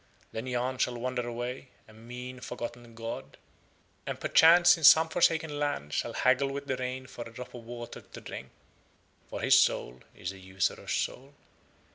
Then 0.31 0.47
Yahn 0.47 0.79
shall 0.79 0.97
wander 0.97 1.27
away, 1.27 1.67
a 1.87 1.93
mean 1.93 2.39
forgotten 2.39 2.95
god, 2.95 3.37
and 4.07 4.19
perchance 4.19 4.75
in 4.75 4.83
some 4.83 5.09
forsaken 5.09 5.59
land 5.59 5.93
shall 5.93 6.13
haggle 6.13 6.49
with 6.49 6.65
the 6.65 6.75
rain 6.77 7.05
for 7.05 7.21
a 7.29 7.31
drop 7.31 7.53
of 7.53 7.65
water 7.65 8.01
to 8.01 8.19
drink, 8.19 8.49
for 9.29 9.41
his 9.41 9.55
soul 9.59 10.01
is 10.15 10.31
a 10.31 10.39
usurer's 10.39 10.91
soul. 10.93 11.35